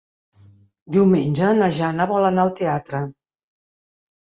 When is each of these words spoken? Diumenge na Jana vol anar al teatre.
Diumenge 0.95 1.51
na 1.59 1.69
Jana 1.77 2.09
vol 2.15 2.27
anar 2.33 2.47
al 2.47 2.53
teatre. 2.63 3.05